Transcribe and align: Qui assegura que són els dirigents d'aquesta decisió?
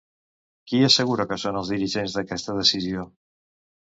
Qui 0.69 0.77
assegura 0.85 1.25
que 1.31 1.37
són 1.43 1.59
els 1.59 1.69
dirigents 1.73 2.15
d'aquesta 2.15 2.57
decisió? 2.61 3.05